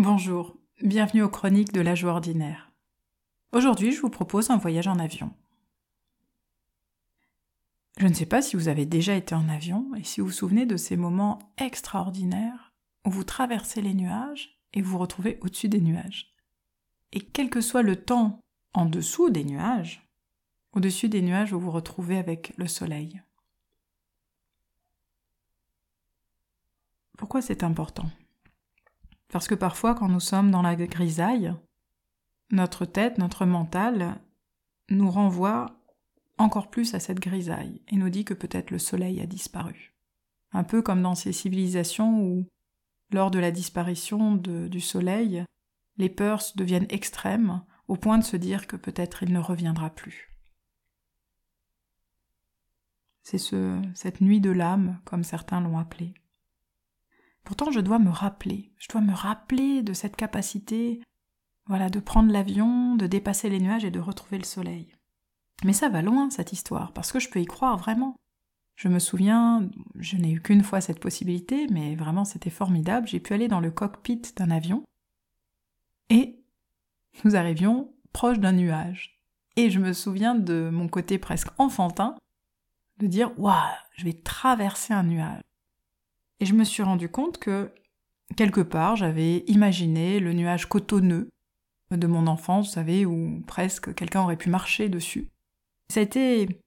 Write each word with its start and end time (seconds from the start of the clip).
Bonjour, 0.00 0.56
bienvenue 0.80 1.24
aux 1.24 1.28
chroniques 1.28 1.72
de 1.72 1.80
la 1.80 1.94
ordinaire. 2.04 2.70
Aujourd'hui, 3.50 3.90
je 3.90 4.00
vous 4.00 4.10
propose 4.10 4.48
un 4.48 4.56
voyage 4.56 4.86
en 4.86 5.00
avion. 5.00 5.34
Je 7.96 8.06
ne 8.06 8.14
sais 8.14 8.24
pas 8.24 8.40
si 8.40 8.54
vous 8.54 8.68
avez 8.68 8.86
déjà 8.86 9.16
été 9.16 9.34
en 9.34 9.48
avion 9.48 9.92
et 9.96 10.04
si 10.04 10.20
vous 10.20 10.28
vous 10.28 10.32
souvenez 10.32 10.66
de 10.66 10.76
ces 10.76 10.96
moments 10.96 11.40
extraordinaires 11.56 12.72
où 13.04 13.10
vous 13.10 13.24
traversez 13.24 13.82
les 13.82 13.92
nuages 13.92 14.60
et 14.72 14.82
vous 14.82 14.92
vous 14.92 14.98
retrouvez 14.98 15.40
au-dessus 15.40 15.68
des 15.68 15.80
nuages. 15.80 16.32
Et 17.10 17.20
quel 17.20 17.50
que 17.50 17.60
soit 17.60 17.82
le 17.82 17.96
temps 17.96 18.38
en 18.74 18.86
dessous 18.86 19.30
des 19.30 19.42
nuages, 19.42 20.08
au-dessus 20.74 21.08
des 21.08 21.22
nuages 21.22 21.52
vous 21.52 21.58
vous 21.58 21.72
retrouvez 21.72 22.18
avec 22.18 22.52
le 22.56 22.68
soleil. 22.68 23.20
Pourquoi 27.16 27.42
c'est 27.42 27.64
important? 27.64 28.08
Parce 29.30 29.46
que 29.46 29.54
parfois, 29.54 29.94
quand 29.94 30.08
nous 30.08 30.20
sommes 30.20 30.50
dans 30.50 30.62
la 30.62 30.74
grisaille, 30.76 31.54
notre 32.50 32.86
tête, 32.86 33.18
notre 33.18 33.44
mental, 33.44 34.20
nous 34.88 35.10
renvoie 35.10 35.78
encore 36.38 36.70
plus 36.70 36.94
à 36.94 37.00
cette 37.00 37.20
grisaille 37.20 37.82
et 37.88 37.96
nous 37.96 38.08
dit 38.08 38.24
que 38.24 38.34
peut-être 38.34 38.70
le 38.70 38.78
soleil 38.78 39.20
a 39.20 39.26
disparu. 39.26 39.94
Un 40.52 40.64
peu 40.64 40.80
comme 40.80 41.02
dans 41.02 41.14
ces 41.14 41.32
civilisations 41.32 42.22
où, 42.22 42.46
lors 43.10 43.30
de 43.30 43.38
la 43.38 43.50
disparition 43.50 44.34
du 44.36 44.80
soleil, 44.80 45.44
les 45.98 46.08
peurs 46.08 46.42
deviennent 46.56 46.86
extrêmes 46.88 47.62
au 47.86 47.96
point 47.96 48.18
de 48.18 48.24
se 48.24 48.36
dire 48.36 48.66
que 48.66 48.76
peut-être 48.76 49.22
il 49.22 49.32
ne 49.32 49.40
reviendra 49.40 49.90
plus. 49.90 50.34
C'est 53.22 53.38
ce, 53.38 53.80
cette 53.94 54.22
nuit 54.22 54.40
de 54.40 54.50
l'âme, 54.50 55.00
comme 55.04 55.24
certains 55.24 55.60
l'ont 55.60 55.78
appelé. 55.78 56.14
Pourtant, 57.48 57.70
je 57.70 57.80
dois 57.80 57.98
me 57.98 58.10
rappeler, 58.10 58.74
je 58.76 58.88
dois 58.88 59.00
me 59.00 59.14
rappeler 59.14 59.82
de 59.82 59.94
cette 59.94 60.16
capacité, 60.16 61.00
voilà, 61.64 61.88
de 61.88 61.98
prendre 61.98 62.30
l'avion, 62.30 62.94
de 62.94 63.06
dépasser 63.06 63.48
les 63.48 63.58
nuages 63.58 63.86
et 63.86 63.90
de 63.90 64.00
retrouver 64.00 64.36
le 64.36 64.44
soleil. 64.44 64.94
Mais 65.64 65.72
ça 65.72 65.88
va 65.88 66.02
loin, 66.02 66.28
cette 66.28 66.52
histoire, 66.52 66.92
parce 66.92 67.10
que 67.10 67.18
je 67.18 67.30
peux 67.30 67.40
y 67.40 67.46
croire 67.46 67.78
vraiment. 67.78 68.16
Je 68.76 68.88
me 68.88 68.98
souviens, 68.98 69.66
je 69.94 70.18
n'ai 70.18 70.32
eu 70.32 70.42
qu'une 70.42 70.62
fois 70.62 70.82
cette 70.82 71.00
possibilité, 71.00 71.68
mais 71.70 71.94
vraiment 71.94 72.26
c'était 72.26 72.50
formidable. 72.50 73.08
J'ai 73.08 73.18
pu 73.18 73.32
aller 73.32 73.48
dans 73.48 73.60
le 73.60 73.70
cockpit 73.70 74.20
d'un 74.36 74.50
avion 74.50 74.84
et 76.10 76.44
nous 77.24 77.34
arrivions 77.34 77.90
proche 78.12 78.40
d'un 78.40 78.52
nuage. 78.52 79.22
Et 79.56 79.70
je 79.70 79.80
me 79.80 79.94
souviens 79.94 80.34
de 80.34 80.68
mon 80.70 80.86
côté 80.86 81.16
presque 81.16 81.48
enfantin 81.56 82.14
de 82.98 83.06
dire 83.06 83.32
Waouh, 83.38 83.56
je 83.96 84.04
vais 84.04 84.12
traverser 84.12 84.92
un 84.92 85.04
nuage. 85.04 85.40
Et 86.40 86.46
je 86.46 86.54
me 86.54 86.64
suis 86.64 86.82
rendu 86.82 87.08
compte 87.08 87.38
que, 87.38 87.72
quelque 88.36 88.60
part, 88.60 88.96
j'avais 88.96 89.38
imaginé 89.46 90.20
le 90.20 90.32
nuage 90.32 90.66
cotonneux 90.66 91.28
de 91.90 92.06
mon 92.06 92.26
enfance, 92.26 92.66
vous 92.68 92.72
savez, 92.72 93.06
où 93.06 93.42
presque 93.46 93.94
quelqu'un 93.94 94.22
aurait 94.22 94.36
pu 94.36 94.50
marcher 94.50 94.88
dessus. 94.88 95.28
Ça 95.88 96.00
a 96.00 96.02
été 96.02 96.60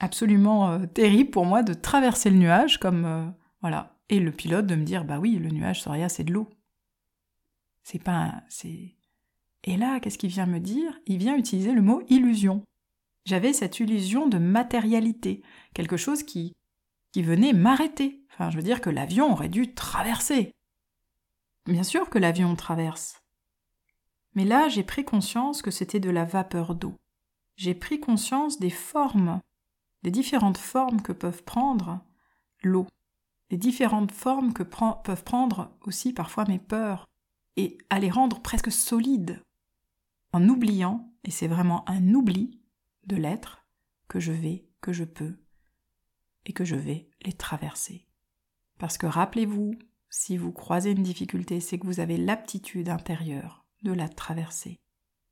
absolument 0.00 0.70
euh, 0.70 0.86
terrible 0.86 1.30
pour 1.30 1.46
moi 1.46 1.62
de 1.62 1.72
traverser 1.72 2.30
le 2.30 2.36
nuage 2.36 2.78
comme 2.78 3.04
euh, 3.04 3.26
voilà. 3.60 3.96
Et 4.08 4.20
le 4.20 4.32
pilote 4.32 4.66
de 4.66 4.74
me 4.74 4.84
dire 4.84 5.04
bah 5.04 5.18
oui 5.18 5.36
le 5.36 5.50
nuage 5.50 5.82
Soria 5.82 6.08
c'est 6.08 6.24
de 6.24 6.32
l'eau. 6.32 6.50
C'est 7.82 8.02
pas 8.02 8.42
c'est 8.48 8.94
et 9.64 9.76
là 9.76 10.00
qu'est-ce 10.00 10.18
qu'il 10.18 10.30
vient 10.30 10.46
me 10.46 10.60
dire? 10.60 10.98
Il 11.06 11.18
vient 11.18 11.36
utiliser 11.36 11.72
le 11.72 11.82
mot 11.82 12.02
illusion. 12.08 12.62
J'avais 13.24 13.52
cette 13.52 13.80
illusion 13.80 14.28
de 14.28 14.38
matérialité 14.38 15.42
quelque 15.74 15.96
chose 15.96 16.22
qui 16.22 16.52
venait 17.24 17.52
m'arrêter 17.52 18.26
Enfin, 18.36 18.50
je 18.50 18.56
veux 18.56 18.62
dire 18.62 18.82
que 18.82 18.90
l'avion 18.90 19.32
aurait 19.32 19.48
dû 19.48 19.74
traverser. 19.74 20.52
Bien 21.64 21.82
sûr 21.82 22.10
que 22.10 22.18
l'avion 22.18 22.54
traverse. 22.54 23.22
Mais 24.34 24.44
là, 24.44 24.68
j'ai 24.68 24.82
pris 24.82 25.06
conscience 25.06 25.62
que 25.62 25.70
c'était 25.70 26.00
de 26.00 26.10
la 26.10 26.26
vapeur 26.26 26.74
d'eau. 26.74 26.94
J'ai 27.56 27.74
pris 27.74 27.98
conscience 27.98 28.58
des 28.58 28.68
formes, 28.68 29.40
des 30.02 30.10
différentes 30.10 30.58
formes 30.58 31.00
que 31.00 31.12
peuvent 31.12 31.44
prendre 31.44 32.00
l'eau, 32.62 32.86
des 33.48 33.56
différentes 33.56 34.12
formes 34.12 34.52
que 34.52 34.62
peuvent 34.62 35.24
prendre 35.24 35.70
aussi 35.86 36.12
parfois 36.12 36.44
mes 36.44 36.58
peurs, 36.58 37.06
et 37.56 37.78
à 37.88 37.98
les 37.98 38.10
rendre 38.10 38.42
presque 38.42 38.70
solides, 38.70 39.42
en 40.34 40.46
oubliant, 40.46 41.10
et 41.24 41.30
c'est 41.30 41.48
vraiment 41.48 41.88
un 41.88 42.12
oubli 42.12 42.60
de 43.06 43.16
l'être, 43.16 43.64
que 44.08 44.20
je 44.20 44.32
vais, 44.32 44.68
que 44.82 44.92
je 44.92 45.04
peux, 45.04 45.38
et 46.46 46.52
que 46.52 46.64
je 46.64 46.76
vais 46.76 47.10
les 47.22 47.32
traverser. 47.32 48.06
Parce 48.78 48.96
que 48.96 49.06
rappelez-vous, 49.06 49.74
si 50.08 50.36
vous 50.36 50.52
croisez 50.52 50.92
une 50.92 51.02
difficulté, 51.02 51.60
c'est 51.60 51.78
que 51.78 51.86
vous 51.86 52.00
avez 52.00 52.16
l'aptitude 52.16 52.88
intérieure 52.88 53.66
de 53.82 53.92
la 53.92 54.08
traverser. 54.08 54.80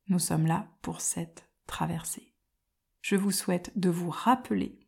Nous 0.08 0.18
sommes 0.18 0.46
là 0.46 0.68
pour 0.82 1.00
cette 1.00 1.48
traversée. 1.66 2.34
Je 3.00 3.16
vous 3.16 3.30
souhaite 3.30 3.72
de 3.78 3.90
vous 3.90 4.10
rappeler, 4.10 4.78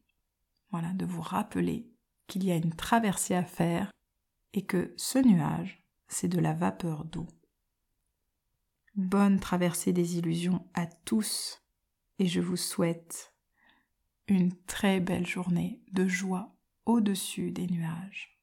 voilà, 0.71 0.93
de 0.93 1.07
vous 1.07 1.23
rappeler 1.23 1.89
qu'il 2.27 2.45
y 2.45 2.51
a 2.51 2.57
une 2.57 2.75
traversée 2.75 3.35
à 3.35 3.45
faire 3.45 3.91
et 4.53 4.65
que 4.65 4.93
ce 4.97 5.19
nuage, 5.19 5.85
c'est 6.09 6.29
de 6.29 6.41
la 6.41 6.53
vapeur 6.53 7.05
d'eau. 7.05 7.27
Bonne 8.95 9.39
traversée 9.39 9.93
des 9.93 10.19
illusions 10.19 10.67
à 10.75 10.87
tous 10.87 11.63
et 12.19 12.27
je 12.27 12.41
vous 12.41 12.57
souhaite 12.57 13.36
une 14.29 14.53
très 14.67 15.01
belle 15.01 15.27
journée 15.27 15.81
de 15.93 16.09
joie 16.09 16.53
au-dessus 16.85 17.53
des 17.53 17.67
nuages. 17.67 18.36